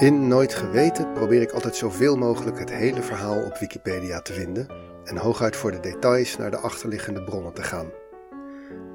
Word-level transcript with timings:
In 0.00 0.28
Nooit 0.28 0.54
Geweten 0.54 1.12
probeer 1.12 1.42
ik 1.42 1.50
altijd 1.50 1.76
zoveel 1.76 2.16
mogelijk 2.16 2.58
het 2.58 2.70
hele 2.70 3.02
verhaal 3.02 3.44
op 3.44 3.58
Wikipedia 3.58 4.20
te 4.20 4.32
vinden 4.32 4.66
en 5.04 5.16
hooguit 5.16 5.56
voor 5.56 5.70
de 5.70 5.80
details 5.80 6.36
naar 6.36 6.50
de 6.50 6.56
achterliggende 6.56 7.22
bronnen 7.22 7.52
te 7.52 7.62
gaan. 7.62 7.90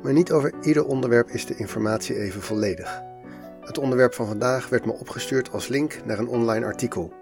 Maar 0.01 0.13
niet 0.13 0.31
over 0.31 0.53
ieder 0.61 0.85
onderwerp 0.85 1.29
is 1.29 1.45
de 1.45 1.55
informatie 1.55 2.19
even 2.19 2.41
volledig. 2.41 3.01
Het 3.61 3.77
onderwerp 3.77 4.13
van 4.13 4.27
vandaag 4.27 4.69
werd 4.69 4.85
me 4.85 4.91
opgestuurd 4.91 5.51
als 5.51 5.67
link 5.67 5.99
naar 6.05 6.19
een 6.19 6.27
online 6.27 6.65
artikel. 6.65 7.13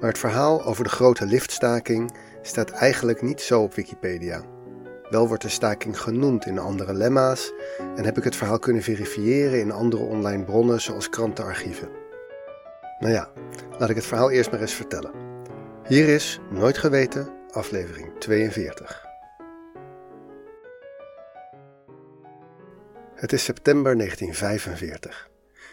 Maar 0.00 0.08
het 0.08 0.18
verhaal 0.18 0.64
over 0.64 0.84
de 0.84 0.90
grote 0.90 1.26
liftstaking 1.26 2.14
staat 2.42 2.70
eigenlijk 2.70 3.22
niet 3.22 3.40
zo 3.40 3.62
op 3.62 3.74
Wikipedia. 3.74 4.42
Wel 5.10 5.28
wordt 5.28 5.42
de 5.42 5.48
staking 5.48 6.00
genoemd 6.00 6.46
in 6.46 6.58
andere 6.58 6.94
lemma's 6.94 7.52
en 7.96 8.04
heb 8.04 8.16
ik 8.18 8.24
het 8.24 8.36
verhaal 8.36 8.58
kunnen 8.58 8.82
verifiëren 8.82 9.60
in 9.60 9.72
andere 9.72 10.02
online 10.02 10.44
bronnen 10.44 10.80
zoals 10.80 11.08
krantenarchieven. 11.08 12.06
Nou 12.98 13.12
ja, 13.12 13.32
laat 13.78 13.90
ik 13.90 13.96
het 13.96 14.06
verhaal 14.06 14.30
eerst 14.30 14.50
maar 14.50 14.60
eens 14.60 14.74
vertellen. 14.74 15.12
Hier 15.86 16.08
is 16.08 16.40
Nooit 16.50 16.78
Geweten, 16.78 17.28
aflevering 17.50 18.12
42. 18.18 19.06
Het 23.14 23.32
is 23.32 23.44
september 23.44 23.96
1945. 23.96 25.30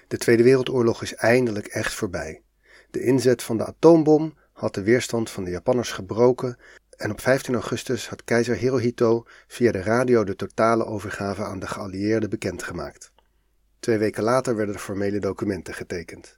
De 0.07 0.17
Tweede 0.17 0.43
Wereldoorlog 0.43 1.01
is 1.01 1.15
eindelijk 1.15 1.67
echt 1.67 1.93
voorbij. 1.93 2.41
De 2.91 3.01
inzet 3.01 3.43
van 3.43 3.57
de 3.57 3.65
atoombom 3.65 4.33
had 4.53 4.73
de 4.73 4.83
weerstand 4.83 5.29
van 5.29 5.43
de 5.43 5.51
Japanners 5.51 5.91
gebroken 5.91 6.57
en 6.97 7.11
op 7.11 7.21
15 7.21 7.53
augustus 7.53 8.09
had 8.09 8.23
keizer 8.23 8.55
Hirohito 8.55 9.25
via 9.47 9.71
de 9.71 9.81
radio 9.81 10.23
de 10.23 10.35
totale 10.35 10.85
overgave 10.85 11.43
aan 11.43 11.59
de 11.59 11.67
geallieerden 11.67 12.29
bekendgemaakt. 12.29 13.11
Twee 13.79 13.97
weken 13.97 14.23
later 14.23 14.55
werden 14.55 14.75
de 14.75 14.81
formele 14.81 15.19
documenten 15.19 15.73
getekend. 15.73 16.37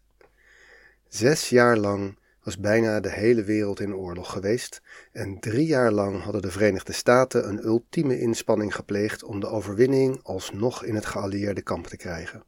Zes 1.10 1.50
jaar 1.50 1.78
lang 1.78 2.18
was 2.44 2.60
bijna 2.60 3.00
de 3.00 3.12
hele 3.12 3.44
wereld 3.44 3.80
in 3.80 3.96
oorlog 3.96 4.32
geweest 4.32 4.82
en 5.12 5.40
drie 5.40 5.68
jaar 5.68 5.92
lang 5.92 6.24
hadden 6.24 6.42
de 6.42 6.52
Verenigde 6.52 6.94
Staten 6.94 7.48
een 7.48 7.66
ultieme 7.66 8.20
inspanning 8.20 8.76
gepleegd 8.76 9.24
om 9.24 9.40
de 9.40 9.48
overwinning 9.48 10.20
alsnog 10.24 10.84
in 10.84 10.96
het 10.96 11.06
geallieerde 11.06 11.62
kamp 11.62 11.88
te 11.88 11.98
krijgen. 11.98 12.44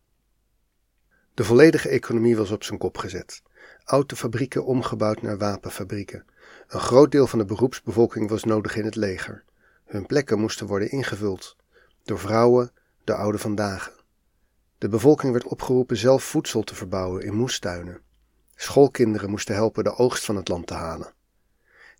De 1.34 1.44
volledige 1.44 1.90
economie 1.90 2.38
was 2.38 2.52
op 2.52 2.64
zijn 2.64 2.80
kop 2.80 2.98
gezet. 2.98 3.42
Autofabrieken 3.84 4.66
omgebouwd 4.66 5.22
naar 5.22 5.38
wapenfabrieken. 5.38 6.26
Een 6.68 6.80
groot 6.80 7.12
deel 7.12 7.28
van 7.28 7.40
de 7.40 7.46
beroepsbevolking 7.46 8.30
was 8.30 8.44
nodig 8.44 8.76
in 8.76 8.86
het 8.86 8.96
leger. 8.96 9.44
Hun 9.86 10.06
plekken 10.06 10.40
moesten 10.40 10.68
worden 10.68 10.92
ingevuld 10.92 11.56
door 12.04 12.20
vrouwen, 12.20 12.72
de 13.04 13.14
oude 13.14 13.38
vandaag. 13.38 14.04
De 14.78 14.90
bevolking 14.90 15.32
werd 15.32 15.46
opgeroepen 15.46 15.98
zelf 15.98 16.24
voedsel 16.24 16.64
te 16.64 16.76
verbouwen 16.76 17.24
in 17.24 17.34
moestuinen. 17.34 18.02
Schoolkinderen 18.62 19.30
moesten 19.30 19.56
helpen 19.56 19.84
de 19.84 19.96
oogst 19.96 20.26
van 20.26 20.36
het 20.36 20.48
land 20.48 20.68
te 20.68 20.74
halen. 20.74 21.14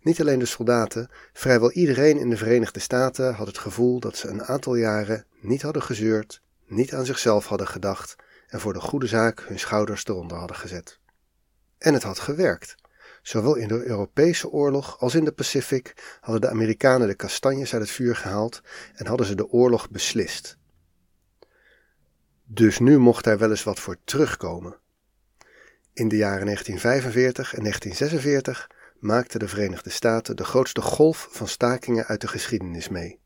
Niet 0.02 0.20
alleen 0.20 0.38
de 0.38 0.46
soldaten, 0.46 1.10
vrijwel 1.32 1.70
iedereen 1.70 2.18
in 2.18 2.30
de 2.30 2.36
Verenigde 2.36 2.80
Staten 2.80 3.34
had 3.34 3.46
het 3.46 3.58
gevoel 3.58 4.00
dat 4.00 4.16
ze 4.16 4.28
een 4.28 4.44
aantal 4.44 4.74
jaren 4.74 5.26
niet 5.40 5.62
hadden 5.62 5.82
gezeurd, 5.82 6.42
niet 6.66 6.94
aan 6.94 7.04
zichzelf 7.04 7.46
hadden 7.46 7.66
gedacht 7.66 8.16
en 8.48 8.60
voor 8.60 8.72
de 8.72 8.80
goede 8.80 9.06
zaak 9.06 9.44
hun 9.48 9.58
schouders 9.58 10.06
eronder 10.06 10.36
hadden 10.36 10.56
gezet. 10.56 10.98
En 11.78 11.94
het 11.94 12.02
had 12.02 12.18
gewerkt. 12.18 12.74
Zowel 13.22 13.54
in 13.54 13.68
de 13.68 13.84
Europese 13.84 14.50
oorlog 14.50 14.98
als 14.98 15.14
in 15.14 15.24
de 15.24 15.32
Pacific 15.32 16.16
hadden 16.20 16.40
de 16.40 16.48
Amerikanen 16.48 17.08
de 17.08 17.14
kastanjes 17.14 17.72
uit 17.72 17.82
het 17.82 17.90
vuur 17.90 18.16
gehaald 18.16 18.60
en 18.94 19.06
hadden 19.06 19.26
ze 19.26 19.34
de 19.34 19.48
oorlog 19.48 19.90
beslist. 19.90 20.56
Dus 22.44 22.78
nu 22.78 22.98
mocht 22.98 23.24
daar 23.24 23.38
wel 23.38 23.50
eens 23.50 23.64
wat 23.64 23.80
voor 23.80 23.96
terugkomen. 24.04 24.78
In 26.00 26.08
de 26.08 26.16
jaren 26.16 26.44
1945 26.44 27.54
en 27.54 27.60
1946 27.62 28.70
maakten 28.98 29.38
de 29.38 29.48
Verenigde 29.48 29.90
Staten 29.90 30.36
de 30.36 30.44
grootste 30.44 30.80
golf 30.80 31.28
van 31.30 31.48
stakingen 31.48 32.06
uit 32.06 32.20
de 32.20 32.28
geschiedenis 32.28 32.88
mee. 32.88 33.20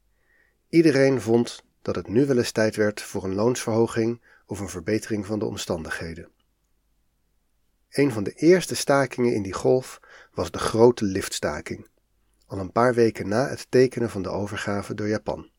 Iedereen 0.69 1.21
vond 1.21 1.65
dat 1.83 1.95
het 1.95 2.09
nu 2.09 2.27
wel 2.27 2.37
eens 2.37 2.53
tijd 2.53 2.77
werd 2.77 3.03
voor 3.03 3.25
een 3.25 3.35
loonsverhoging 3.35 4.23
of 4.47 4.61
een 4.61 4.69
verbetering 4.69 5.27
van 5.27 5.39
de 5.39 5.45
omstandigheden. 5.45 6.29
Een 7.91 8.13
van 8.13 8.25
de 8.25 8.33
eerste 8.33 8.75
stakingen 8.75 9.35
in 9.35 9.43
die 9.43 9.53
golf 9.53 10.01
was 10.33 10.51
de 10.51 10.59
grote 10.59 11.05
liftstaking, 11.05 11.89
al 12.47 12.59
een 12.59 12.73
paar 12.73 12.95
weken 12.95 13.29
na 13.29 13.49
het 13.49 13.67
tekenen 13.69 14.11
van 14.11 14.23
de 14.23 14.29
overgave 14.29 14.95
door 14.95 15.09
Japan. 15.09 15.51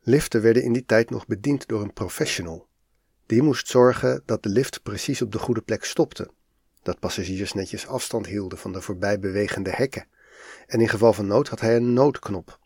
Liften 0.00 0.42
werden 0.42 0.62
in 0.62 0.72
die 0.72 0.84
tijd 0.84 1.10
nog 1.10 1.26
bediend 1.26 1.68
door 1.68 1.82
een 1.82 1.92
professional, 1.92 2.68
die 3.26 3.42
moest 3.42 3.68
zorgen 3.68 4.22
dat 4.24 4.42
de 4.42 4.48
lift 4.48 4.82
precies 4.82 5.22
op 5.22 5.32
de 5.32 5.38
goede 5.38 5.62
plek 5.62 5.84
stopte, 5.84 6.30
dat 6.82 6.98
passagiers 6.98 7.52
netjes 7.52 7.86
afstand 7.86 8.26
hielden 8.26 8.58
van 8.58 8.72
de 8.72 8.80
voorbijbewegende 8.80 9.70
hekken, 9.70 10.06
en 10.66 10.80
in 10.80 10.88
geval 10.88 11.12
van 11.12 11.26
nood 11.26 11.48
had 11.48 11.60
hij 11.60 11.76
een 11.76 11.92
noodknop. 11.92 12.58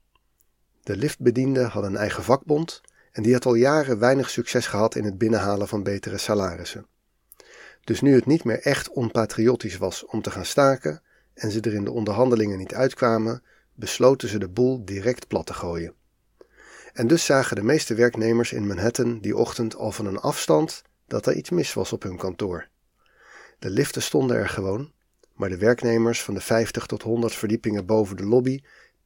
De 0.82 0.96
liftbediende 0.96 1.62
had 1.62 1.84
een 1.84 1.96
eigen 1.96 2.22
vakbond 2.22 2.80
en 3.12 3.22
die 3.22 3.32
had 3.32 3.46
al 3.46 3.54
jaren 3.54 3.98
weinig 3.98 4.30
succes 4.30 4.66
gehad 4.66 4.94
in 4.94 5.04
het 5.04 5.18
binnenhalen 5.18 5.68
van 5.68 5.82
betere 5.82 6.18
salarissen. 6.18 6.86
Dus 7.84 8.00
nu 8.00 8.14
het 8.14 8.26
niet 8.26 8.44
meer 8.44 8.60
echt 8.60 8.90
onpatriotisch 8.90 9.76
was 9.76 10.04
om 10.06 10.22
te 10.22 10.30
gaan 10.30 10.44
staken 10.44 11.02
en 11.34 11.50
ze 11.50 11.60
er 11.60 11.74
in 11.74 11.84
de 11.84 11.92
onderhandelingen 11.92 12.58
niet 12.58 12.74
uitkwamen, 12.74 13.42
besloten 13.74 14.28
ze 14.28 14.38
de 14.38 14.48
boel 14.48 14.84
direct 14.84 15.26
plat 15.26 15.46
te 15.46 15.54
gooien. 15.54 15.94
En 16.98 17.06
dus 17.06 17.24
zagen 17.24 17.56
de 17.56 17.62
meeste 17.62 17.94
werknemers 17.94 18.52
in 18.52 18.66
Manhattan 18.66 19.18
die 19.20 19.36
ochtend 19.36 19.76
al 19.76 19.92
van 19.92 20.06
een 20.06 20.18
afstand 20.18 20.82
dat 21.06 21.26
er 21.26 21.34
iets 21.34 21.50
mis 21.50 21.74
was 21.74 21.92
op 21.92 22.02
hun 22.02 22.16
kantoor. 22.16 22.68
De 23.58 23.70
liften 23.70 24.02
stonden 24.02 24.36
er 24.36 24.48
gewoon, 24.48 24.92
maar 25.34 25.48
de 25.48 25.58
werknemers 25.58 26.22
van 26.22 26.34
de 26.34 26.40
50 26.40 26.86
tot 26.86 27.02
100 27.02 27.34
verdiepingen 27.34 27.86
boven 27.86 28.16
de 28.16 28.24
lobby 28.24 28.60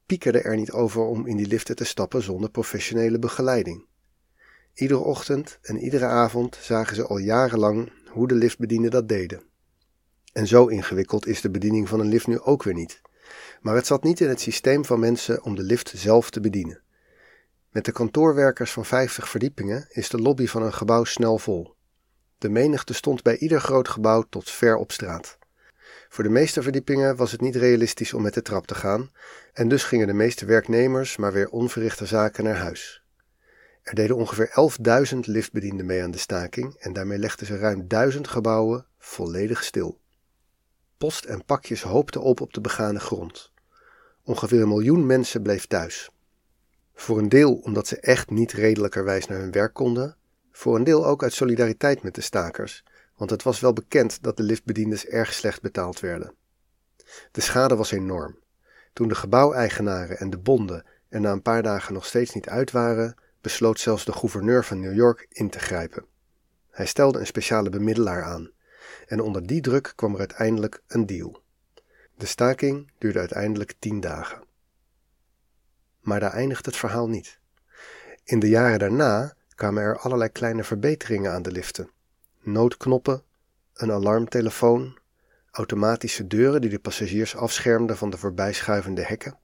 piekerden 0.05 0.43
er 0.43 0.55
niet 0.55 0.71
over 0.71 1.01
om 1.01 1.27
in 1.27 1.37
die 1.37 1.47
liften 1.47 1.75
te 1.75 1.83
stappen 1.83 2.21
zonder 2.21 2.49
professionele 2.49 3.19
begeleiding. 3.19 3.85
Iedere 4.73 4.99
ochtend 4.99 5.57
en 5.61 5.77
iedere 5.77 6.05
avond 6.05 6.57
zagen 6.61 6.95
ze 6.95 7.07
al 7.07 7.17
jarenlang 7.17 7.91
hoe 8.09 8.27
de 8.27 8.35
liftbedienden 8.35 8.91
dat 8.91 9.09
deden. 9.09 9.43
En 10.31 10.47
zo 10.47 10.67
ingewikkeld 10.67 11.27
is 11.27 11.41
de 11.41 11.49
bediening 11.49 11.89
van 11.89 11.99
een 11.99 12.09
lift 12.09 12.27
nu 12.27 12.39
ook 12.39 12.63
weer 12.63 12.73
niet. 12.73 13.01
Maar 13.61 13.75
het 13.75 13.85
zat 13.85 14.03
niet 14.03 14.19
in 14.19 14.29
het 14.29 14.41
systeem 14.41 14.85
van 14.85 14.99
mensen 14.99 15.43
om 15.43 15.55
de 15.55 15.63
lift 15.63 15.93
zelf 15.95 16.29
te 16.29 16.39
bedienen. 16.39 16.81
Met 17.73 17.85
de 17.85 17.91
kantoorwerkers 17.91 18.71
van 18.71 18.85
50 18.85 19.29
verdiepingen 19.29 19.85
is 19.89 20.09
de 20.09 20.17
lobby 20.17 20.47
van 20.47 20.63
een 20.63 20.73
gebouw 20.73 21.03
snel 21.03 21.37
vol. 21.37 21.75
De 22.37 22.49
menigte 22.49 22.93
stond 22.93 23.23
bij 23.23 23.37
ieder 23.37 23.61
groot 23.61 23.87
gebouw 23.87 24.21
tot 24.29 24.49
ver 24.49 24.75
op 24.75 24.91
straat. 24.91 25.37
Voor 26.09 26.23
de 26.23 26.29
meeste 26.29 26.61
verdiepingen 26.61 27.15
was 27.15 27.31
het 27.31 27.41
niet 27.41 27.55
realistisch 27.55 28.13
om 28.13 28.21
met 28.21 28.33
de 28.33 28.41
trap 28.41 28.67
te 28.67 28.75
gaan, 28.75 29.11
en 29.53 29.67
dus 29.67 29.83
gingen 29.83 30.07
de 30.07 30.13
meeste 30.13 30.45
werknemers 30.45 31.17
maar 31.17 31.33
weer 31.33 31.49
onverrichte 31.49 32.05
zaken 32.05 32.43
naar 32.43 32.57
huis. 32.57 33.03
Er 33.81 33.95
deden 33.95 34.15
ongeveer 34.15 34.69
11.000 35.13 35.19
liftbedienden 35.19 35.85
mee 35.85 36.03
aan 36.03 36.11
de 36.11 36.17
staking 36.17 36.75
en 36.79 36.93
daarmee 36.93 37.17
legden 37.17 37.47
ze 37.47 37.57
ruim 37.57 37.87
1000 37.87 38.27
gebouwen 38.27 38.85
volledig 38.97 39.63
stil. 39.63 39.99
Post 40.97 41.25
en 41.25 41.45
pakjes 41.45 41.81
hoopten 41.81 42.21
op 42.21 42.41
op 42.41 42.53
de 42.53 42.61
begane 42.61 42.99
grond. 42.99 43.51
Ongeveer 44.23 44.61
een 44.61 44.67
miljoen 44.67 45.05
mensen 45.05 45.41
bleef 45.41 45.67
thuis. 45.67 46.12
Voor 46.93 47.17
een 47.17 47.29
deel 47.29 47.53
omdat 47.53 47.87
ze 47.87 47.99
echt 47.99 48.29
niet 48.29 48.51
redelijkerwijs 48.51 49.27
naar 49.27 49.39
hun 49.39 49.51
werk 49.51 49.73
konden, 49.73 50.15
voor 50.51 50.75
een 50.75 50.83
deel 50.83 51.05
ook 51.05 51.23
uit 51.23 51.33
solidariteit 51.33 52.03
met 52.03 52.15
de 52.15 52.21
stakers, 52.21 52.83
want 53.17 53.29
het 53.29 53.43
was 53.43 53.59
wel 53.59 53.73
bekend 53.73 54.23
dat 54.23 54.37
de 54.37 54.43
liftbediendes 54.43 55.05
erg 55.05 55.33
slecht 55.33 55.61
betaald 55.61 55.99
werden. 55.99 56.33
De 57.31 57.41
schade 57.41 57.75
was 57.75 57.91
enorm. 57.91 58.37
Toen 58.93 59.07
de 59.07 59.15
gebouweigenaren 59.15 60.17
en 60.17 60.29
de 60.29 60.37
bonden 60.37 60.85
er 61.09 61.19
na 61.19 61.31
een 61.31 61.41
paar 61.41 61.63
dagen 61.63 61.93
nog 61.93 62.05
steeds 62.05 62.33
niet 62.33 62.49
uit 62.49 62.71
waren, 62.71 63.15
besloot 63.41 63.79
zelfs 63.79 64.05
de 64.05 64.11
gouverneur 64.11 64.63
van 64.63 64.79
New 64.79 64.95
York 64.95 65.25
in 65.29 65.49
te 65.49 65.59
grijpen. 65.59 66.05
Hij 66.69 66.85
stelde 66.85 67.19
een 67.19 67.27
speciale 67.27 67.69
bemiddelaar 67.69 68.23
aan, 68.23 68.51
en 69.07 69.19
onder 69.19 69.47
die 69.47 69.61
druk 69.61 69.93
kwam 69.95 70.13
er 70.13 70.19
uiteindelijk 70.19 70.81
een 70.87 71.05
deal. 71.05 71.41
De 72.15 72.25
staking 72.25 72.91
duurde 72.97 73.19
uiteindelijk 73.19 73.73
tien 73.79 73.99
dagen. 73.99 74.42
Maar 76.03 76.19
daar 76.19 76.33
eindigt 76.33 76.65
het 76.65 76.75
verhaal 76.75 77.09
niet. 77.09 77.39
In 78.23 78.39
de 78.39 78.49
jaren 78.49 78.79
daarna 78.79 79.35
kwamen 79.55 79.83
er 79.83 79.97
allerlei 79.97 80.29
kleine 80.29 80.63
verbeteringen 80.63 81.31
aan 81.31 81.41
de 81.41 81.51
liften. 81.51 81.89
Noodknoppen, 82.41 83.23
een 83.73 83.91
alarmtelefoon, 83.91 84.97
automatische 85.51 86.27
deuren 86.27 86.61
die 86.61 86.69
de 86.69 86.79
passagiers 86.79 87.35
afschermden 87.35 87.97
van 87.97 88.09
de 88.09 88.17
voorbijschuivende 88.17 89.01
hekken. 89.01 89.39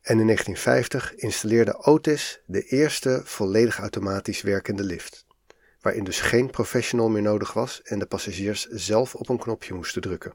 En 0.00 0.18
in 0.18 0.26
1950 0.26 1.14
installeerde 1.14 1.84
Otis 1.84 2.40
de 2.46 2.62
eerste 2.62 3.20
volledig 3.24 3.78
automatisch 3.78 4.42
werkende 4.42 4.82
lift, 4.82 5.26
waarin 5.80 6.04
dus 6.04 6.20
geen 6.20 6.50
professional 6.50 7.08
meer 7.08 7.22
nodig 7.22 7.52
was 7.52 7.82
en 7.82 7.98
de 7.98 8.06
passagiers 8.06 8.66
zelf 8.66 9.14
op 9.14 9.28
een 9.28 9.38
knopje 9.38 9.74
moesten 9.74 10.02
drukken. 10.02 10.34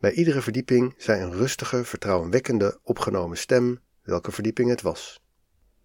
Bij 0.00 0.12
iedere 0.12 0.42
verdieping 0.42 0.94
zei 0.96 1.22
een 1.22 1.32
rustige, 1.32 1.84
vertrouwenwekkende 1.84 2.78
opgenomen 2.82 3.36
stem 3.36 3.80
welke 4.02 4.32
verdieping 4.32 4.68
het 4.70 4.82
was. 4.82 5.22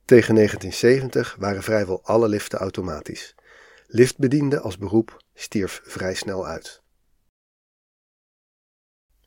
Tegen 0.06 0.36
1970 0.36 1.36
waren 1.40 1.64
vrijwel 1.64 2.04
alle 2.04 2.28
liften 2.28 2.60
automatisch. 2.60 3.36
Liftbediende 3.88 4.60
als 4.60 4.78
beroep 4.78 5.24
stierf 5.34 5.82
vrij 5.84 6.14
snel 6.14 6.46
uit. 6.48 6.82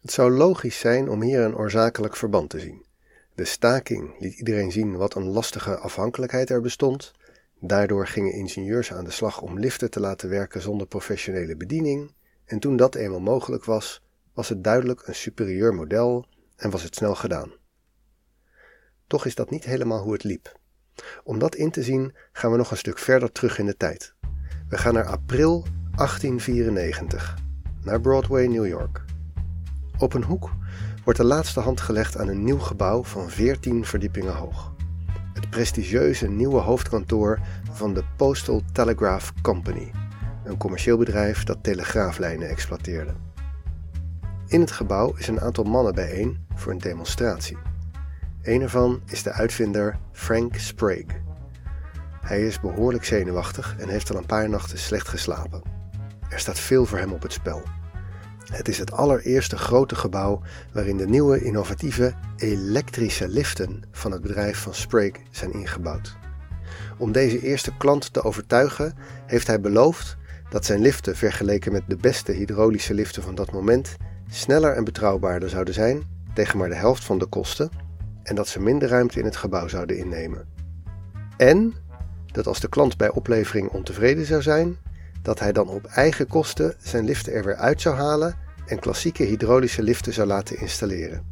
Het 0.00 0.10
zou 0.10 0.30
logisch 0.30 0.78
zijn 0.78 1.08
om 1.08 1.22
hier 1.22 1.40
een 1.40 1.56
oorzakelijk 1.56 2.16
verband 2.16 2.50
te 2.50 2.60
zien. 2.60 2.84
De 3.34 3.44
staking 3.44 4.20
liet 4.20 4.38
iedereen 4.38 4.72
zien 4.72 4.96
wat 4.96 5.14
een 5.14 5.26
lastige 5.26 5.76
afhankelijkheid 5.76 6.50
er 6.50 6.60
bestond. 6.60 7.12
Daardoor 7.58 8.06
gingen 8.06 8.32
ingenieurs 8.32 8.92
aan 8.92 9.04
de 9.04 9.10
slag 9.10 9.40
om 9.40 9.58
liften 9.58 9.90
te 9.90 10.00
laten 10.00 10.28
werken 10.28 10.60
zonder 10.60 10.86
professionele 10.86 11.56
bediening. 11.56 12.12
En 12.44 12.58
toen 12.58 12.76
dat 12.76 12.94
eenmaal 12.94 13.20
mogelijk 13.20 13.64
was, 13.64 14.02
was 14.34 14.48
het 14.48 14.64
duidelijk 14.64 15.06
een 15.06 15.14
superieur 15.14 15.74
model 15.74 16.26
en 16.56 16.70
was 16.70 16.82
het 16.82 16.94
snel 16.94 17.14
gedaan. 17.14 17.59
Toch 19.10 19.26
is 19.26 19.34
dat 19.34 19.50
niet 19.50 19.64
helemaal 19.64 20.02
hoe 20.02 20.12
het 20.12 20.24
liep. 20.24 20.58
Om 21.24 21.38
dat 21.38 21.54
in 21.54 21.70
te 21.70 21.82
zien 21.82 22.14
gaan 22.32 22.50
we 22.50 22.56
nog 22.56 22.70
een 22.70 22.76
stuk 22.76 22.98
verder 22.98 23.32
terug 23.32 23.58
in 23.58 23.66
de 23.66 23.76
tijd. 23.76 24.14
We 24.68 24.78
gaan 24.78 24.94
naar 24.94 25.06
april 25.06 25.66
1894, 25.96 27.38
naar 27.82 28.00
Broadway, 28.00 28.46
New 28.46 28.66
York. 28.66 29.04
Op 29.98 30.14
een 30.14 30.24
hoek 30.24 30.50
wordt 31.04 31.18
de 31.18 31.24
laatste 31.24 31.60
hand 31.60 31.80
gelegd 31.80 32.16
aan 32.16 32.28
een 32.28 32.44
nieuw 32.44 32.58
gebouw 32.58 33.04
van 33.04 33.30
14 33.30 33.84
verdiepingen 33.84 34.34
hoog. 34.34 34.74
Het 35.32 35.50
prestigieuze 35.50 36.28
nieuwe 36.28 36.60
hoofdkantoor 36.60 37.40
van 37.72 37.94
de 37.94 38.04
Postal 38.16 38.62
Telegraph 38.72 39.32
Company, 39.42 39.90
een 40.44 40.56
commercieel 40.56 40.96
bedrijf 40.96 41.44
dat 41.44 41.62
telegraaflijnen 41.62 42.48
exploiteerde. 42.48 43.14
In 44.46 44.60
het 44.60 44.70
gebouw 44.70 45.14
is 45.16 45.28
een 45.28 45.40
aantal 45.40 45.64
mannen 45.64 45.94
bijeen 45.94 46.46
voor 46.54 46.72
een 46.72 46.78
demonstratie. 46.78 47.69
Een 48.42 48.62
ervan 48.62 49.00
is 49.06 49.22
de 49.22 49.32
uitvinder 49.32 49.98
Frank 50.12 50.56
Sprague. 50.56 51.22
Hij 52.20 52.46
is 52.46 52.60
behoorlijk 52.60 53.04
zenuwachtig 53.04 53.76
en 53.78 53.88
heeft 53.88 54.10
al 54.10 54.16
een 54.16 54.26
paar 54.26 54.48
nachten 54.48 54.78
slecht 54.78 55.08
geslapen. 55.08 55.62
Er 56.28 56.38
staat 56.38 56.58
veel 56.58 56.86
voor 56.86 56.98
hem 56.98 57.12
op 57.12 57.22
het 57.22 57.32
spel. 57.32 57.62
Het 58.52 58.68
is 58.68 58.78
het 58.78 58.92
allereerste 58.92 59.56
grote 59.56 59.94
gebouw 59.94 60.40
waarin 60.72 60.96
de 60.96 61.06
nieuwe 61.06 61.44
innovatieve 61.44 62.14
elektrische 62.36 63.28
liften 63.28 63.82
van 63.92 64.12
het 64.12 64.22
bedrijf 64.22 64.58
van 64.58 64.74
Sprague 64.74 65.22
zijn 65.30 65.52
ingebouwd. 65.52 66.16
Om 66.98 67.12
deze 67.12 67.42
eerste 67.42 67.76
klant 67.76 68.12
te 68.12 68.22
overtuigen, 68.22 68.94
heeft 69.26 69.46
hij 69.46 69.60
beloofd 69.60 70.16
dat 70.50 70.64
zijn 70.64 70.80
liften 70.80 71.16
vergeleken 71.16 71.72
met 71.72 71.82
de 71.86 71.96
beste 71.96 72.32
hydraulische 72.32 72.94
liften 72.94 73.22
van 73.22 73.34
dat 73.34 73.52
moment 73.52 73.96
sneller 74.30 74.72
en 74.72 74.84
betrouwbaarder 74.84 75.48
zouden 75.48 75.74
zijn 75.74 76.02
tegen 76.34 76.58
maar 76.58 76.68
de 76.68 76.74
helft 76.74 77.04
van 77.04 77.18
de 77.18 77.26
kosten 77.26 77.88
en 78.30 78.36
dat 78.36 78.48
ze 78.48 78.60
minder 78.60 78.88
ruimte 78.88 79.18
in 79.18 79.24
het 79.24 79.36
gebouw 79.36 79.68
zouden 79.68 79.98
innemen. 79.98 80.48
En 81.36 81.74
dat 82.26 82.46
als 82.46 82.60
de 82.60 82.68
klant 82.68 82.96
bij 82.96 83.10
oplevering 83.10 83.68
ontevreden 83.68 84.26
zou 84.26 84.42
zijn, 84.42 84.76
dat 85.22 85.38
hij 85.38 85.52
dan 85.52 85.68
op 85.68 85.84
eigen 85.84 86.26
kosten 86.26 86.74
zijn 86.78 87.04
liften 87.04 87.32
er 87.32 87.44
weer 87.44 87.56
uit 87.56 87.80
zou 87.80 87.96
halen 87.96 88.34
en 88.66 88.78
klassieke 88.78 89.22
hydraulische 89.22 89.82
liften 89.82 90.12
zou 90.12 90.26
laten 90.26 90.58
installeren. 90.58 91.26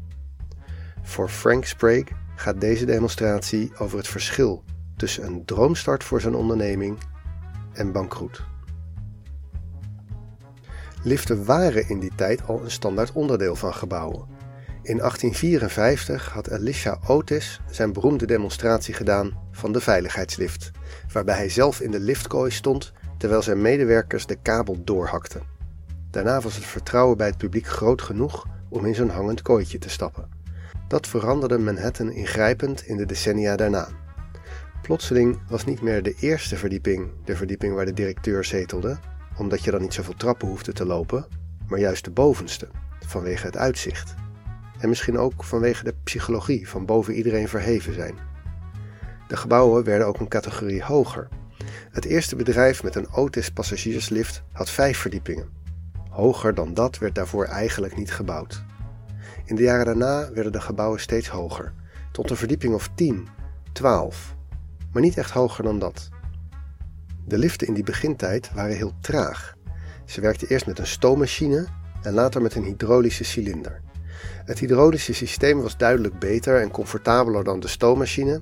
Voor 1.03 1.29
Frank 1.29 1.65
Sprague 1.65 2.06
gaat 2.37 2.61
deze 2.61 2.85
demonstratie 2.85 3.73
over 3.79 3.99
het 3.99 4.09
verschil 4.09 4.65
tussen 4.97 5.27
een 5.27 5.44
droomstart 5.44 6.05
voor 6.05 6.21
zijn 6.21 6.35
onderneming 6.35 6.99
en 7.73 7.93
bankroet. 7.93 8.44
Liften 11.03 11.44
waren 11.44 11.89
in 11.89 11.99
die 11.99 12.15
tijd 12.15 12.47
al 12.47 12.62
een 12.65 12.71
standaard 12.71 13.12
onderdeel 13.12 13.56
van 13.56 13.75
gebouwen. 13.75 14.38
In 14.88 14.99
1854 14.99 16.32
had 16.32 16.46
Elisha 16.46 16.99
Otis 17.06 17.61
zijn 17.70 17.93
beroemde 17.93 18.26
demonstratie 18.26 18.94
gedaan 18.94 19.49
van 19.50 19.73
de 19.73 19.81
veiligheidslift, 19.81 20.70
waarbij 21.12 21.35
hij 21.35 21.49
zelf 21.49 21.81
in 21.81 21.90
de 21.90 22.00
liftkooi 22.00 22.50
stond 22.50 22.93
terwijl 23.19 23.43
zijn 23.43 23.61
medewerkers 23.61 24.26
de 24.26 24.37
kabel 24.43 24.85
doorhakten. 24.85 25.43
Daarna 26.11 26.40
was 26.40 26.55
het 26.55 26.64
vertrouwen 26.64 27.17
bij 27.17 27.26
het 27.26 27.38
publiek 27.38 27.67
groot 27.67 28.02
genoeg 28.02 28.46
om 28.69 28.87
in 28.87 28.94
zo'n 28.94 29.08
hangend 29.08 29.43
kooitje 29.43 29.79
te 29.79 29.88
stappen. 29.88 30.29
Dat 30.88 31.06
veranderde 31.06 31.58
Manhattan 31.58 32.12
ingrijpend 32.12 32.87
in 32.87 32.96
de 32.96 33.06
decennia 33.06 33.56
daarna. 33.56 33.88
Plotseling 34.82 35.41
was 35.49 35.64
niet 35.64 35.82
meer 35.82 36.02
de 36.02 36.14
eerste 36.20 36.56
verdieping 36.56 37.11
de 37.25 37.37
verdieping 37.37 37.75
waar 37.75 37.87
de 37.87 37.93
directeur 37.93 38.44
zetelde, 38.44 38.99
omdat 39.37 39.64
je 39.64 39.70
dan 39.70 39.81
niet 39.81 39.94
zoveel 39.94 40.17
trappen 40.17 40.49
hoefde 40.49 40.73
te 40.73 40.87
lopen, 40.87 41.26
maar 41.67 41.79
juist 41.79 42.05
de 42.05 42.11
bovenste, 42.11 42.69
vanwege 43.06 43.46
het 43.46 43.56
uitzicht. 43.56 44.14
En 44.79 44.89
misschien 44.89 45.19
ook 45.19 45.45
vanwege 45.45 45.85
de 45.85 45.95
psychologie 46.05 46.69
van 46.69 46.87
boven 46.87 47.15
iedereen 47.15 47.49
verheven 47.49 47.95
zijn. 47.95 48.15
De 49.29 49.37
gebouwen 49.37 49.85
werden 49.85 50.07
ook 50.07 50.21
een 50.21 50.29
categorie 50.29 50.83
hoger. 50.83 51.29
Het 51.91 52.05
eerste 52.05 52.37
bedrijf 52.37 52.83
met 52.83 52.95
een 52.95 53.13
Otis 53.13 53.51
passagierslift 53.51 54.43
had 54.53 54.71
vijf 54.71 54.99
verdiepingen. 54.99 55.49
Hoger 56.11 56.55
dan 56.55 56.75
dat 56.75 56.99
werd 56.99 57.15
daarvoor 57.15 57.45
eigenlijk 57.45 57.97
niet 57.97 58.13
gebouwd. 58.13 58.65
In 59.45 59.57
de 59.57 59.63
jaren 59.63 59.85
daarna 59.85 60.33
werden 60.33 60.53
de 60.53 60.61
gebouwen 60.61 61.01
steeds 61.01 61.29
hoger, 61.29 61.73
tot 62.13 62.31
een 62.31 62.37
verdieping 62.37 62.75
of 62.75 62.89
10, 62.95 63.29
12, 63.73 64.37
maar 64.93 65.03
niet 65.03 65.17
echt 65.17 65.31
hoger 65.31 65.65
dan 65.65 65.79
dat. 65.79 66.09
De 67.27 67.39
liften 67.39 67.67
in 67.67 67.75
die 67.75 67.85
begintijd 67.85 68.53
waren 68.55 68.77
heel 68.77 68.93
traag. 69.01 69.55
Ze 70.05 70.21
werkten 70.21 70.49
eerst 70.49 70.67
met 70.67 70.79
een 70.79 70.87
stoommachine 70.87 71.67
en 72.03 72.13
later 72.13 72.43
met 72.43 72.55
een 72.55 72.65
hydraulische 72.65 73.25
cilinder. 73.25 73.81
Het 74.49 74.59
hydraulische 74.59 75.12
systeem 75.12 75.62
was 75.62 75.77
duidelijk 75.77 76.19
beter 76.19 76.61
en 76.61 76.71
comfortabeler 76.71 77.45
dan 77.45 77.61
de 77.61 77.69
stoommachine, 77.69 78.41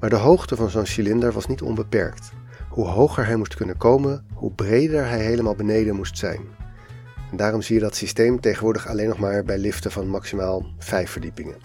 maar 0.00 0.10
de 0.10 0.16
hoogte 0.16 0.56
van 0.56 0.70
zo'n 0.70 0.86
cilinder 0.86 1.32
was 1.32 1.46
niet 1.46 1.62
onbeperkt. 1.62 2.30
Hoe 2.68 2.86
hoger 2.86 3.26
hij 3.26 3.36
moest 3.36 3.54
kunnen 3.54 3.76
komen, 3.76 4.26
hoe 4.34 4.52
breder 4.52 5.08
hij 5.08 5.20
helemaal 5.20 5.54
beneden 5.54 5.96
moest 5.96 6.18
zijn. 6.18 6.40
En 7.30 7.36
daarom 7.36 7.62
zie 7.62 7.74
je 7.74 7.80
dat 7.80 7.96
systeem 7.96 8.40
tegenwoordig 8.40 8.88
alleen 8.88 9.08
nog 9.08 9.18
maar 9.18 9.44
bij 9.44 9.58
liften 9.58 9.90
van 9.90 10.08
maximaal 10.08 10.66
5 10.78 11.10
verdiepingen. 11.10 11.56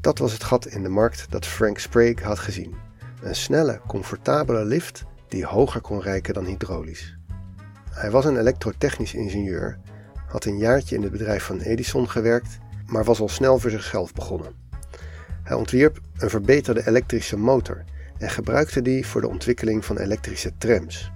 Dat 0.00 0.18
was 0.18 0.32
het 0.32 0.44
gat 0.44 0.66
in 0.66 0.82
de 0.82 0.88
markt 0.88 1.26
dat 1.30 1.46
Frank 1.46 1.78
Sprague 1.78 2.24
had 2.24 2.38
gezien. 2.38 2.74
Een 3.22 3.34
snelle, 3.36 3.80
comfortabele 3.86 4.64
lift 4.64 5.04
die 5.28 5.46
hoger 5.46 5.80
kon 5.80 6.00
reiken 6.00 6.34
dan 6.34 6.44
hydraulisch. 6.44 7.16
Hij 7.90 8.10
was 8.10 8.24
een 8.24 8.38
elektrotechnisch 8.38 9.14
ingenieur, 9.14 9.78
had 10.30 10.44
een 10.44 10.58
jaartje 10.58 10.96
in 10.96 11.02
het 11.02 11.12
bedrijf 11.12 11.44
van 11.44 11.60
Edison 11.60 12.08
gewerkt, 12.08 12.58
maar 12.86 13.04
was 13.04 13.20
al 13.20 13.28
snel 13.28 13.58
voor 13.58 13.70
zichzelf 13.70 14.12
begonnen. 14.12 14.52
Hij 15.42 15.56
ontwierp 15.56 16.00
een 16.18 16.30
verbeterde 16.30 16.86
elektrische 16.86 17.36
motor 17.36 17.84
en 18.18 18.30
gebruikte 18.30 18.82
die 18.82 19.06
voor 19.06 19.20
de 19.20 19.28
ontwikkeling 19.28 19.84
van 19.84 19.98
elektrische 19.98 20.52
trams. 20.58 21.10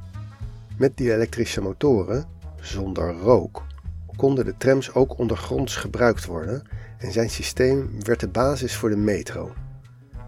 Met 0.77 0.97
die 0.97 1.13
elektrische 1.13 1.61
motoren, 1.61 2.25
zonder 2.61 3.13
rook, 3.13 3.63
konden 4.17 4.45
de 4.45 4.57
trams 4.57 4.95
ook 4.95 5.19
ondergronds 5.19 5.77
gebruikt 5.77 6.25
worden 6.25 6.63
en 6.99 7.13
zijn 7.13 7.31
systeem 7.31 7.91
werd 8.01 8.21
de 8.21 8.29
basis 8.29 8.77
voor 8.77 8.91
de 8.91 8.97
metro. 8.97 9.53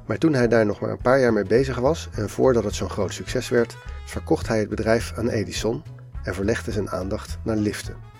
Maar 0.06 0.18
toen 0.18 0.34
hij 0.34 0.49
daar 0.49 0.66
nog 0.66 0.80
maar 0.80 0.90
een 0.90 1.02
paar 1.02 1.20
jaar 1.20 1.32
mee 1.32 1.44
bezig 1.44 1.78
was 1.78 2.08
en 2.12 2.28
voordat 2.28 2.64
het 2.64 2.75
zo'n 2.75 2.90
groot 2.90 3.12
succes 3.12 3.49
werd, 3.49 3.76
verkocht 4.04 4.49
hij 4.49 4.58
het 4.58 4.68
bedrijf 4.68 5.12
aan 5.16 5.28
Edison 5.28 5.82
en 6.22 6.34
verlegde 6.34 6.72
zijn 6.72 6.90
aandacht 6.90 7.38
naar 7.44 7.56
liften. 7.56 8.15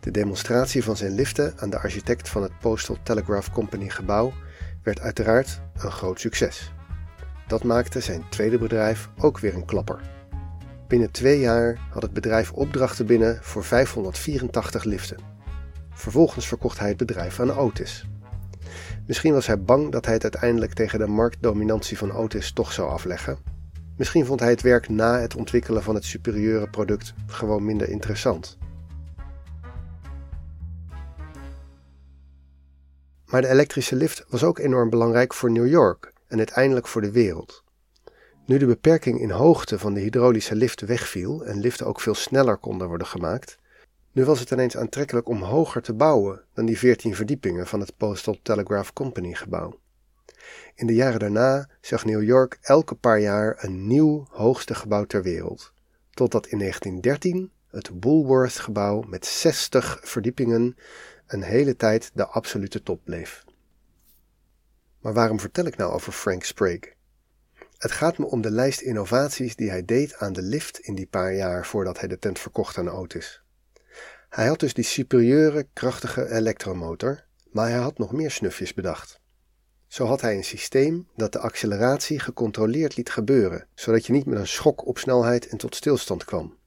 De 0.00 0.10
demonstratie 0.10 0.84
van 0.84 0.96
zijn 0.96 1.14
liften 1.14 1.54
aan 1.56 1.70
de 1.70 1.78
architect 1.78 2.28
van 2.28 2.42
het 2.42 2.58
Postal 2.60 2.96
Telegraph 3.02 3.52
Company 3.52 3.88
gebouw 3.88 4.32
werd 4.82 5.00
uiteraard 5.00 5.60
een 5.74 5.90
groot 5.90 6.20
succes. 6.20 6.72
Dat 7.46 7.64
maakte 7.64 8.00
zijn 8.00 8.28
tweede 8.28 8.58
bedrijf 8.58 9.08
ook 9.18 9.38
weer 9.38 9.54
een 9.54 9.64
klapper. 9.64 10.00
Binnen 10.88 11.10
twee 11.10 11.40
jaar 11.40 11.78
had 11.90 12.02
het 12.02 12.12
bedrijf 12.12 12.52
opdrachten 12.52 13.06
binnen 13.06 13.38
voor 13.42 13.64
584 13.64 14.84
liften. 14.84 15.16
Vervolgens 15.90 16.48
verkocht 16.48 16.78
hij 16.78 16.88
het 16.88 16.96
bedrijf 16.96 17.40
aan 17.40 17.56
Otis. 17.56 18.04
Misschien 19.06 19.32
was 19.32 19.46
hij 19.46 19.62
bang 19.62 19.92
dat 19.92 20.04
hij 20.04 20.14
het 20.14 20.22
uiteindelijk 20.22 20.72
tegen 20.72 20.98
de 20.98 21.06
marktdominantie 21.06 21.98
van 21.98 22.12
Otis 22.12 22.52
toch 22.52 22.72
zou 22.72 22.90
afleggen. 22.90 23.38
Misschien 23.96 24.26
vond 24.26 24.40
hij 24.40 24.50
het 24.50 24.62
werk 24.62 24.88
na 24.88 25.18
het 25.18 25.36
ontwikkelen 25.36 25.82
van 25.82 25.94
het 25.94 26.04
superieure 26.04 26.68
product 26.68 27.14
gewoon 27.26 27.64
minder 27.64 27.88
interessant. 27.88 28.58
Maar 33.30 33.40
de 33.40 33.48
elektrische 33.48 33.96
lift 33.96 34.24
was 34.28 34.44
ook 34.44 34.58
enorm 34.58 34.90
belangrijk 34.90 35.34
voor 35.34 35.50
New 35.50 35.68
York 35.68 36.12
en 36.28 36.38
uiteindelijk 36.38 36.86
voor 36.86 37.00
de 37.00 37.10
wereld. 37.10 37.64
Nu 38.46 38.58
de 38.58 38.66
beperking 38.66 39.20
in 39.20 39.30
hoogte 39.30 39.78
van 39.78 39.94
de 39.94 40.00
hydraulische 40.00 40.54
lift 40.54 40.80
wegviel 40.80 41.44
en 41.44 41.60
liften 41.60 41.86
ook 41.86 42.00
veel 42.00 42.14
sneller 42.14 42.56
konden 42.56 42.88
worden 42.88 43.06
gemaakt, 43.06 43.58
nu 44.12 44.24
was 44.24 44.40
het 44.40 44.50
ineens 44.50 44.76
aantrekkelijk 44.76 45.28
om 45.28 45.42
hoger 45.42 45.82
te 45.82 45.92
bouwen 45.92 46.44
dan 46.54 46.66
die 46.66 46.78
14 46.78 47.14
verdiepingen 47.14 47.66
van 47.66 47.80
het 47.80 47.96
Postal 47.96 48.38
Telegraph 48.42 48.92
Company 48.92 49.34
gebouw. 49.34 49.78
In 50.74 50.86
de 50.86 50.94
jaren 50.94 51.18
daarna 51.18 51.68
zag 51.80 52.04
New 52.04 52.22
York 52.22 52.58
elke 52.60 52.94
paar 52.94 53.20
jaar 53.20 53.64
een 53.64 53.86
nieuw 53.86 54.26
hoogste 54.30 54.74
gebouw 54.74 55.04
ter 55.04 55.22
wereld, 55.22 55.72
totdat 56.10 56.46
in 56.46 56.58
1913 56.58 57.50
het 57.70 57.90
Woolworth 58.00 58.58
gebouw 58.58 59.02
met 59.02 59.26
60 59.26 60.00
verdiepingen 60.02 60.76
een 61.32 61.42
hele 61.42 61.76
tijd 61.76 62.10
de 62.14 62.26
absolute 62.26 62.82
top 62.82 63.04
bleef. 63.04 63.44
Maar 65.00 65.12
waarom 65.12 65.40
vertel 65.40 65.64
ik 65.64 65.76
nou 65.76 65.92
over 65.92 66.12
Frank 66.12 66.44
Sprague? 66.44 66.92
Het 67.78 67.90
gaat 67.90 68.18
me 68.18 68.26
om 68.26 68.40
de 68.40 68.50
lijst 68.50 68.80
innovaties 68.80 69.56
die 69.56 69.70
hij 69.70 69.84
deed 69.84 70.16
aan 70.16 70.32
de 70.32 70.42
lift 70.42 70.78
in 70.78 70.94
die 70.94 71.06
paar 71.06 71.34
jaar 71.34 71.66
voordat 71.66 71.98
hij 71.98 72.08
de 72.08 72.18
tent 72.18 72.38
verkocht 72.38 72.78
aan 72.78 72.90
Otis. 72.90 73.42
Hij 74.28 74.46
had 74.46 74.60
dus 74.60 74.74
die 74.74 74.84
superieure, 74.84 75.66
krachtige 75.72 76.30
elektromotor, 76.30 77.24
maar 77.50 77.68
hij 77.68 77.78
had 77.78 77.98
nog 77.98 78.12
meer 78.12 78.30
snufjes 78.30 78.74
bedacht. 78.74 79.20
Zo 79.86 80.06
had 80.06 80.20
hij 80.20 80.36
een 80.36 80.44
systeem 80.44 81.08
dat 81.16 81.32
de 81.32 81.38
acceleratie 81.38 82.18
gecontroleerd 82.18 82.96
liet 82.96 83.10
gebeuren, 83.10 83.66
zodat 83.74 84.06
je 84.06 84.12
niet 84.12 84.26
met 84.26 84.38
een 84.38 84.46
schok 84.46 84.86
op 84.86 84.98
snelheid 84.98 85.48
en 85.48 85.56
tot 85.56 85.74
stilstand 85.74 86.24
kwam. 86.24 86.58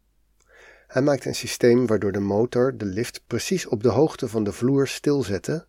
Hij 0.93 1.01
maakte 1.01 1.27
een 1.27 1.35
systeem 1.35 1.87
waardoor 1.87 2.11
de 2.11 2.19
motor 2.19 2.77
de 2.77 2.85
lift 2.85 3.23
precies 3.27 3.65
op 3.65 3.83
de 3.83 3.89
hoogte 3.89 4.27
van 4.27 4.43
de 4.43 4.51
vloer 4.51 4.87
stilzette 4.87 5.65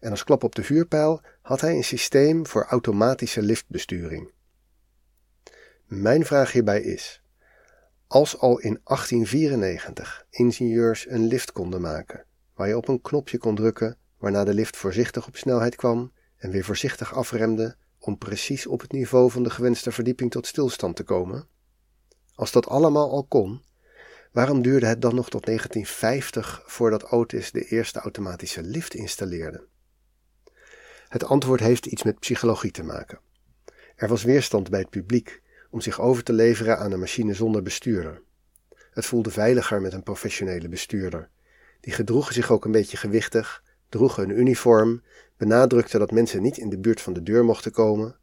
en 0.00 0.10
als 0.10 0.24
klap 0.24 0.44
op 0.44 0.54
de 0.54 0.62
vuurpijl 0.62 1.20
had 1.42 1.60
hij 1.60 1.76
een 1.76 1.84
systeem 1.84 2.46
voor 2.46 2.64
automatische 2.64 3.42
liftbesturing. 3.42 4.32
Mijn 5.86 6.24
vraag 6.24 6.52
hierbij 6.52 6.82
is: 6.82 7.22
als 8.06 8.38
al 8.38 8.58
in 8.58 8.80
1894 8.84 10.26
ingenieurs 10.30 11.06
een 11.08 11.26
lift 11.26 11.52
konden 11.52 11.80
maken, 11.80 12.24
waar 12.54 12.68
je 12.68 12.76
op 12.76 12.88
een 12.88 13.02
knopje 13.02 13.38
kon 13.38 13.54
drukken, 13.54 13.98
waarna 14.18 14.44
de 14.44 14.54
lift 14.54 14.76
voorzichtig 14.76 15.26
op 15.26 15.36
snelheid 15.36 15.76
kwam 15.76 16.12
en 16.36 16.50
weer 16.50 16.64
voorzichtig 16.64 17.14
afremde 17.14 17.76
om 17.98 18.18
precies 18.18 18.66
op 18.66 18.80
het 18.80 18.92
niveau 18.92 19.30
van 19.30 19.42
de 19.42 19.50
gewenste 19.50 19.92
verdieping 19.92 20.30
tot 20.30 20.46
stilstand 20.46 20.96
te 20.96 21.04
komen, 21.04 21.48
als 22.34 22.52
dat 22.52 22.68
allemaal 22.68 23.10
al 23.10 23.24
kon, 23.24 23.64
waarom 24.36 24.62
duurde 24.62 24.86
het 24.86 25.02
dan 25.02 25.14
nog 25.14 25.28
tot 25.28 25.44
1950 25.44 26.62
voordat 26.66 27.10
Otis 27.10 27.50
de 27.50 27.64
eerste 27.64 27.98
automatische 27.98 28.62
lift 28.62 28.94
installeerde? 28.94 29.66
Het 31.08 31.24
antwoord 31.24 31.60
heeft 31.60 31.86
iets 31.86 32.02
met 32.02 32.18
psychologie 32.18 32.70
te 32.70 32.82
maken. 32.82 33.18
Er 33.94 34.08
was 34.08 34.22
weerstand 34.22 34.70
bij 34.70 34.80
het 34.80 34.90
publiek 34.90 35.42
om 35.70 35.80
zich 35.80 36.00
over 36.00 36.22
te 36.22 36.32
leveren 36.32 36.78
aan 36.78 36.92
een 36.92 36.98
machine 36.98 37.34
zonder 37.34 37.62
bestuurder. 37.62 38.22
Het 38.90 39.06
voelde 39.06 39.30
veiliger 39.30 39.80
met 39.80 39.92
een 39.92 40.02
professionele 40.02 40.68
bestuurder. 40.68 41.28
Die 41.80 41.92
gedroegen 41.92 42.34
zich 42.34 42.50
ook 42.50 42.64
een 42.64 42.72
beetje 42.72 42.96
gewichtig, 42.96 43.62
droegen 43.88 44.22
een 44.22 44.38
uniform, 44.38 45.02
benadrukten 45.36 45.98
dat 45.98 46.10
mensen 46.10 46.42
niet 46.42 46.58
in 46.58 46.68
de 46.68 46.78
buurt 46.78 47.00
van 47.00 47.12
de 47.12 47.22
deur 47.22 47.44
mochten 47.44 47.72
komen, 47.72 48.16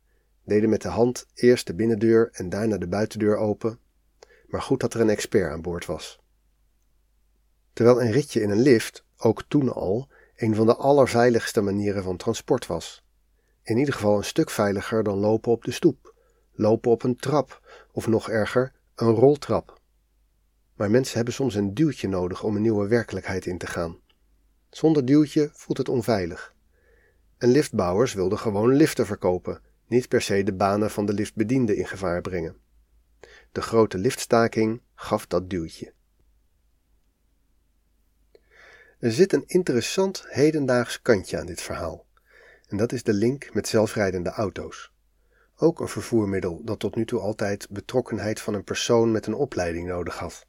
deden 0.45 0.69
met 0.69 0.81
de 0.81 0.87
hand 0.89 1.25
eerst 1.33 1.67
de 1.67 1.75
binnendeur 1.75 2.29
en 2.31 2.49
daarna 2.49 2.77
de 2.77 2.87
buitendeur 2.87 3.37
open, 3.37 3.79
maar 4.53 4.61
goed 4.61 4.79
dat 4.79 4.93
er 4.93 5.01
een 5.01 5.09
expert 5.09 5.51
aan 5.51 5.61
boord 5.61 5.85
was. 5.85 6.19
Terwijl 7.73 8.01
een 8.01 8.11
ritje 8.11 8.41
in 8.41 8.49
een 8.49 8.61
lift, 8.61 9.05
ook 9.17 9.43
toen 9.47 9.73
al, 9.73 10.09
een 10.35 10.55
van 10.55 10.65
de 10.65 10.75
allerveiligste 10.75 11.61
manieren 11.61 12.03
van 12.03 12.17
transport 12.17 12.67
was. 12.67 13.03
In 13.63 13.77
ieder 13.77 13.93
geval 13.93 14.17
een 14.17 14.23
stuk 14.23 14.49
veiliger 14.49 15.03
dan 15.03 15.17
lopen 15.17 15.51
op 15.51 15.63
de 15.63 15.71
stoep, 15.71 16.15
lopen 16.51 16.91
op 16.91 17.03
een 17.03 17.15
trap 17.15 17.61
of 17.91 18.07
nog 18.07 18.29
erger, 18.29 18.73
een 18.95 19.13
roltrap. 19.13 19.81
Maar 20.73 20.91
mensen 20.91 21.15
hebben 21.15 21.33
soms 21.33 21.55
een 21.55 21.73
duwtje 21.73 22.07
nodig 22.07 22.43
om 22.43 22.55
een 22.55 22.61
nieuwe 22.61 22.87
werkelijkheid 22.87 23.45
in 23.45 23.57
te 23.57 23.67
gaan. 23.67 23.97
Zonder 24.69 25.05
duwtje 25.05 25.49
voelt 25.53 25.77
het 25.77 25.89
onveilig. 25.89 26.53
En 27.37 27.49
liftbouwers 27.49 28.13
wilden 28.13 28.39
gewoon 28.39 28.73
liften 28.73 29.05
verkopen, 29.05 29.61
niet 29.87 30.07
per 30.07 30.21
se 30.21 30.43
de 30.43 30.53
banen 30.53 30.91
van 30.91 31.05
de 31.05 31.13
liftbedienden 31.13 31.77
in 31.77 31.87
gevaar 31.87 32.21
brengen. 32.21 32.62
De 33.53 33.61
grote 33.61 33.97
liftstaking 33.97 34.81
gaf 34.95 35.27
dat 35.27 35.49
duwtje. 35.49 35.93
Er 38.99 39.11
zit 39.11 39.33
een 39.33 39.43
interessant 39.47 40.25
hedendaags 40.27 41.01
kantje 41.01 41.39
aan 41.39 41.45
dit 41.45 41.61
verhaal. 41.61 42.05
En 42.67 42.77
dat 42.77 42.91
is 42.91 43.03
de 43.03 43.13
link 43.13 43.53
met 43.53 43.67
zelfrijdende 43.67 44.29
auto's. 44.29 44.91
Ook 45.55 45.79
een 45.79 45.87
vervoermiddel 45.87 46.61
dat 46.63 46.79
tot 46.79 46.95
nu 46.95 47.05
toe 47.05 47.19
altijd 47.19 47.69
betrokkenheid 47.69 48.41
van 48.41 48.53
een 48.53 48.63
persoon 48.63 49.11
met 49.11 49.25
een 49.25 49.33
opleiding 49.33 49.87
nodig 49.87 50.17
had. 50.17 50.45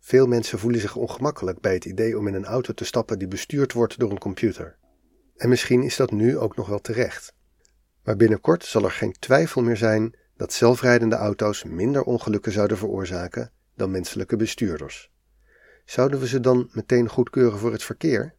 Veel 0.00 0.26
mensen 0.26 0.58
voelen 0.58 0.80
zich 0.80 0.96
ongemakkelijk 0.96 1.60
bij 1.60 1.74
het 1.74 1.84
idee 1.84 2.18
om 2.18 2.28
in 2.28 2.34
een 2.34 2.44
auto 2.44 2.72
te 2.72 2.84
stappen 2.84 3.18
die 3.18 3.28
bestuurd 3.28 3.72
wordt 3.72 3.98
door 3.98 4.10
een 4.10 4.18
computer. 4.18 4.76
En 5.36 5.48
misschien 5.48 5.82
is 5.82 5.96
dat 5.96 6.10
nu 6.10 6.38
ook 6.38 6.56
nog 6.56 6.68
wel 6.68 6.80
terecht. 6.80 7.34
Maar 8.04 8.16
binnenkort 8.16 8.64
zal 8.64 8.84
er 8.84 8.90
geen 8.90 9.16
twijfel 9.18 9.62
meer 9.62 9.76
zijn 9.76 10.20
dat 10.42 10.52
zelfrijdende 10.52 11.16
auto's 11.16 11.64
minder 11.64 12.02
ongelukken 12.02 12.52
zouden 12.52 12.76
veroorzaken 12.76 13.52
dan 13.74 13.90
menselijke 13.90 14.36
bestuurders. 14.36 15.10
Zouden 15.84 16.20
we 16.20 16.26
ze 16.26 16.40
dan 16.40 16.68
meteen 16.72 17.08
goedkeuren 17.08 17.58
voor 17.58 17.72
het 17.72 17.82
verkeer? 17.82 18.34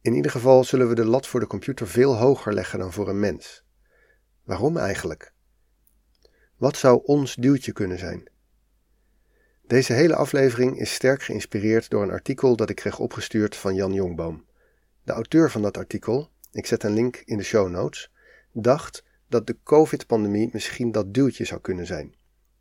In 0.00 0.14
ieder 0.14 0.30
geval 0.30 0.64
zullen 0.64 0.88
we 0.88 0.94
de 0.94 1.04
lat 1.04 1.26
voor 1.26 1.40
de 1.40 1.46
computer 1.46 1.88
veel 1.88 2.16
hoger 2.16 2.54
leggen 2.54 2.78
dan 2.78 2.92
voor 2.92 3.08
een 3.08 3.20
mens. 3.20 3.64
Waarom 4.44 4.76
eigenlijk? 4.76 5.32
Wat 6.56 6.76
zou 6.76 7.00
ons 7.04 7.34
duwtje 7.34 7.72
kunnen 7.72 7.98
zijn? 7.98 8.30
Deze 9.66 9.92
hele 9.92 10.14
aflevering 10.14 10.78
is 10.78 10.94
sterk 10.94 11.22
geïnspireerd 11.22 11.90
door 11.90 12.02
een 12.02 12.10
artikel 12.10 12.56
dat 12.56 12.70
ik 12.70 12.76
kreeg 12.76 12.98
opgestuurd 12.98 13.56
van 13.56 13.74
Jan 13.74 13.92
Jongboom. 13.92 14.44
De 15.02 15.12
auteur 15.12 15.50
van 15.50 15.62
dat 15.62 15.76
artikel, 15.76 16.30
ik 16.52 16.66
zet 16.66 16.82
een 16.82 16.94
link 16.94 17.16
in 17.16 17.36
de 17.36 17.44
show 17.44 17.68
notes, 17.68 18.10
dacht 18.52 19.08
dat 19.30 19.46
de 19.46 19.56
COVID-pandemie 19.64 20.48
misschien 20.52 20.92
dat 20.92 21.14
duwtje 21.14 21.44
zou 21.44 21.60
kunnen 21.60 21.86
zijn. 21.86 22.14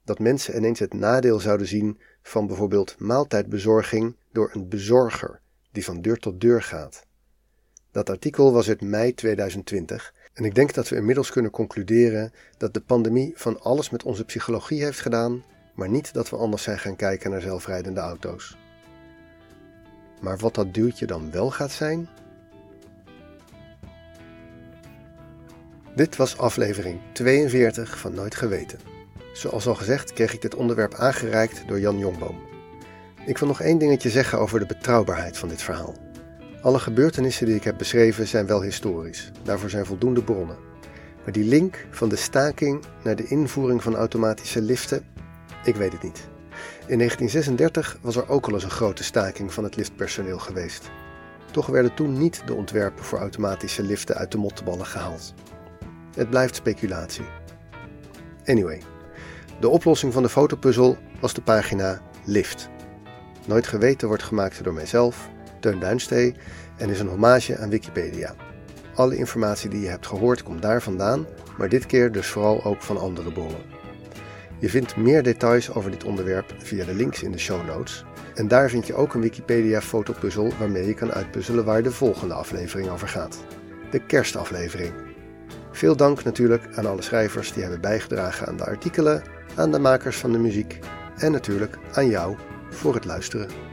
Dat 0.03 0.19
mensen 0.19 0.55
ineens 0.55 0.79
het 0.79 0.93
nadeel 0.93 1.39
zouden 1.39 1.67
zien 1.67 1.99
van 2.21 2.47
bijvoorbeeld 2.47 2.95
maaltijdbezorging 2.99 4.15
door 4.31 4.49
een 4.53 4.69
bezorger 4.69 5.41
die 5.71 5.83
van 5.83 6.01
deur 6.01 6.17
tot 6.17 6.41
deur 6.41 6.61
gaat. 6.61 7.05
Dat 7.91 8.09
artikel 8.09 8.51
was 8.53 8.67
uit 8.67 8.81
mei 8.81 9.13
2020 9.13 10.13
en 10.33 10.43
ik 10.43 10.55
denk 10.55 10.73
dat 10.73 10.89
we 10.89 10.95
inmiddels 10.95 11.31
kunnen 11.31 11.51
concluderen 11.51 12.33
dat 12.57 12.73
de 12.73 12.81
pandemie 12.81 13.33
van 13.35 13.61
alles 13.61 13.89
met 13.89 14.03
onze 14.03 14.25
psychologie 14.25 14.83
heeft 14.83 14.99
gedaan, 14.99 15.43
maar 15.75 15.89
niet 15.89 16.13
dat 16.13 16.29
we 16.29 16.35
anders 16.35 16.63
zijn 16.63 16.79
gaan 16.79 16.95
kijken 16.95 17.31
naar 17.31 17.41
zelfrijdende 17.41 17.99
auto's. 17.99 18.57
Maar 20.21 20.37
wat 20.37 20.55
dat 20.55 20.73
duwtje 20.73 21.05
dan 21.05 21.31
wel 21.31 21.51
gaat 21.51 21.71
zijn? 21.71 22.09
Dit 25.95 26.15
was 26.15 26.37
aflevering 26.37 26.99
42 27.13 27.97
van 27.97 28.13
Nooit 28.13 28.35
Geweten. 28.35 28.79
Zoals 29.33 29.67
al 29.67 29.75
gezegd 29.75 30.13
kreeg 30.13 30.33
ik 30.33 30.41
dit 30.41 30.55
onderwerp 30.55 30.93
aangereikt 30.93 31.63
door 31.67 31.79
Jan 31.79 31.97
Jongboom. 31.97 32.39
Ik 33.25 33.37
wil 33.37 33.47
nog 33.47 33.61
één 33.61 33.77
dingetje 33.77 34.09
zeggen 34.09 34.39
over 34.39 34.59
de 34.59 34.65
betrouwbaarheid 34.65 35.37
van 35.37 35.49
dit 35.49 35.61
verhaal. 35.61 35.95
Alle 36.61 36.79
gebeurtenissen 36.79 37.45
die 37.45 37.55
ik 37.55 37.63
heb 37.63 37.77
beschreven 37.77 38.27
zijn 38.27 38.47
wel 38.47 38.61
historisch, 38.61 39.31
daarvoor 39.43 39.69
zijn 39.69 39.85
voldoende 39.85 40.23
bronnen. 40.23 40.57
Maar 41.23 41.33
die 41.33 41.43
link 41.43 41.85
van 41.89 42.09
de 42.09 42.15
staking 42.15 42.83
naar 43.03 43.15
de 43.15 43.27
invoering 43.27 43.83
van 43.83 43.95
automatische 43.95 44.61
liften, 44.61 45.05
ik 45.63 45.75
weet 45.75 45.91
het 45.91 46.03
niet. 46.03 46.27
In 46.87 46.97
1936 46.97 47.97
was 48.01 48.15
er 48.15 48.29
ook 48.29 48.47
al 48.47 48.53
eens 48.53 48.63
een 48.63 48.69
grote 48.69 49.03
staking 49.03 49.53
van 49.53 49.63
het 49.63 49.75
liftpersoneel 49.75 50.39
geweest. 50.39 50.89
Toch 51.51 51.67
werden 51.67 51.93
toen 51.93 52.17
niet 52.17 52.41
de 52.45 52.53
ontwerpen 52.53 53.03
voor 53.03 53.19
automatische 53.19 53.83
liften 53.83 54.15
uit 54.15 54.31
de 54.31 54.37
motteballen 54.37 54.85
gehaald. 54.85 55.33
Het 56.19 56.29
blijft 56.29 56.55
speculatie. 56.55 57.25
Anyway, 58.45 58.81
de 59.59 59.69
oplossing 59.69 60.13
van 60.13 60.23
de 60.23 60.29
fotopuzzel 60.29 60.97
was 61.19 61.33
de 61.33 61.41
pagina 61.41 62.01
Lift. 62.25 62.69
Nooit 63.45 63.67
geweten 63.67 64.07
wordt 64.07 64.23
gemaakt 64.23 64.63
door 64.63 64.73
mijzelf, 64.73 65.29
Teun 65.59 65.79
Duinstee, 65.79 66.35
en 66.77 66.89
is 66.89 66.99
een 66.99 67.07
hommage 67.07 67.57
aan 67.57 67.69
Wikipedia. 67.69 68.35
Alle 68.95 69.17
informatie 69.17 69.69
die 69.69 69.81
je 69.81 69.87
hebt 69.87 70.07
gehoord 70.07 70.43
komt 70.43 70.61
daar 70.61 70.81
vandaan, 70.81 71.25
maar 71.57 71.69
dit 71.69 71.85
keer 71.85 72.11
dus 72.11 72.27
vooral 72.27 72.63
ook 72.63 72.81
van 72.81 72.97
andere 72.97 73.31
bronnen. 73.31 73.61
Je 74.57 74.69
vindt 74.69 74.95
meer 74.95 75.23
details 75.23 75.73
over 75.73 75.91
dit 75.91 76.03
onderwerp 76.03 76.53
via 76.57 76.85
de 76.85 76.93
links 76.93 77.23
in 77.23 77.31
de 77.31 77.39
show 77.39 77.65
notes. 77.65 78.05
En 78.35 78.47
daar 78.47 78.69
vind 78.69 78.87
je 78.87 78.93
ook 78.95 79.13
een 79.13 79.21
Wikipedia-fotopuzzel 79.21 80.51
waarmee 80.59 80.85
je 80.85 80.93
kan 80.93 81.11
uitpuzzelen 81.11 81.65
waar 81.65 81.83
de 81.83 81.91
volgende 81.91 82.33
aflevering 82.33 82.89
over 82.89 83.07
gaat. 83.07 83.43
De 83.91 84.05
kerstaflevering. 84.05 85.08
Veel 85.79 85.95
dank 85.95 86.23
natuurlijk 86.23 86.63
aan 86.75 86.85
alle 86.85 87.01
schrijvers 87.01 87.53
die 87.53 87.61
hebben 87.61 87.81
bijgedragen 87.81 88.47
aan 88.47 88.57
de 88.57 88.65
artikelen 88.65 89.23
aan 89.55 89.71
de 89.71 89.79
makers 89.79 90.17
van 90.17 90.31
de 90.31 90.37
muziek 90.37 90.79
en 91.17 91.31
natuurlijk 91.31 91.77
aan 91.93 92.07
jou 92.07 92.37
voor 92.69 92.93
het 92.93 93.05
luisteren. 93.05 93.68